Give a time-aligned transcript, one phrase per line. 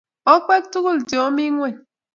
[0.33, 1.75] Okwek tugul che omi ng'ony;